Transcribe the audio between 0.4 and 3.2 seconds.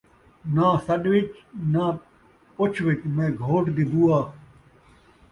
ناں سݙ ءِچ، ناں پچھ ءِچ،